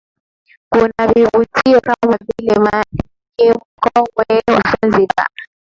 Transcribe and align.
Kuna 0.73 1.07
vivutio 1.13 1.81
kama 1.81 2.17
vile 2.37 2.53
mji 2.59 3.49
mkongwe 3.53 4.41
wa 4.47 4.75
Zanzibar 4.81 5.27